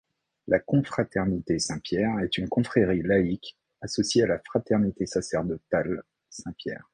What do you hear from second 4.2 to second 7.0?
à la Fraternité sacerdotale Saint-Pierre.